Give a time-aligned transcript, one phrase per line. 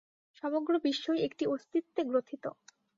[0.43, 2.43] সমগ্র বিশ্বই একটি অস্তিত্বে গ্রথিত।